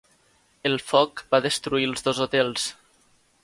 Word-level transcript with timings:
El 0.69 0.77
foc 0.93 1.21
va 1.35 1.41
destruir 1.47 1.87
els 1.91 2.05
dos 2.09 2.25
hotels. 2.27 2.69